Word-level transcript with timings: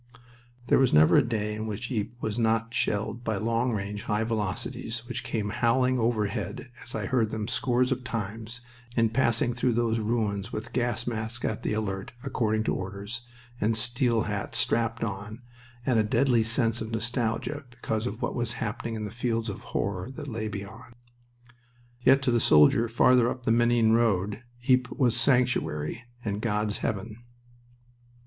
There 0.65 0.79
was 0.79 0.91
never 0.93 1.15
a 1.17 1.21
day 1.23 1.53
in 1.53 1.67
which 1.67 1.91
Ypres 1.91 2.15
was 2.21 2.39
not 2.39 2.73
shelled 2.73 3.23
by 3.23 3.37
long 3.37 3.71
range 3.71 4.01
high 4.01 4.23
velocities 4.23 5.07
which 5.07 5.23
came 5.23 5.49
howling 5.51 5.99
overhead 5.99 6.71
as 6.83 6.95
I 6.95 7.05
heard 7.05 7.29
them 7.29 7.47
scores 7.47 7.91
of 7.91 8.03
times 8.03 8.61
in 8.97 9.09
passing 9.11 9.53
through 9.53 9.73
those 9.73 9.99
ruins 9.99 10.51
with 10.51 10.73
gas 10.73 11.05
mask 11.05 11.45
at 11.45 11.61
the 11.61 11.73
alert, 11.73 12.13
according 12.23 12.63
to 12.63 12.73
orders, 12.73 13.27
and 13.59 13.77
steel 13.77 14.21
hat 14.21 14.55
strapped 14.55 15.03
on, 15.03 15.43
and 15.85 15.99
a 15.99 16.03
deadly 16.03 16.41
sense 16.41 16.81
of 16.81 16.89
nostalgia 16.89 17.63
because 17.69 18.07
of 18.07 18.23
what 18.23 18.33
was 18.33 18.53
happening 18.53 18.95
in 18.95 19.05
the 19.05 19.11
fields 19.11 19.49
of 19.49 19.61
horror 19.61 20.09
that 20.09 20.27
lay 20.27 20.47
beyond. 20.47 20.95
Yet 21.99 22.23
to 22.23 22.31
the 22.31 22.39
soldier 22.39 22.87
farther 22.87 23.29
up 23.29 23.43
the 23.43 23.51
Menin 23.51 23.93
road 23.93 24.41
Ypres 24.67 24.97
was 24.97 25.15
sanctuary 25.15 26.05
and 26.25 26.41
God's 26.41 26.77
heaven. 26.77 27.23